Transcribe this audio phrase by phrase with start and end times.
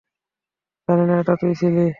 [0.87, 1.85] জানি এটা তুই ছিলি।